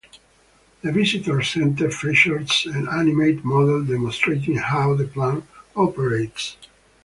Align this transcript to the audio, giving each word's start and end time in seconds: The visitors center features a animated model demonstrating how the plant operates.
The 0.81 0.91
visitors 0.91 1.49
center 1.51 1.91
features 1.91 2.65
a 2.67 2.91
animated 2.91 3.45
model 3.45 3.83
demonstrating 3.85 4.55
how 4.55 4.95
the 4.95 5.05
plant 5.05 5.43
operates. 5.75 6.57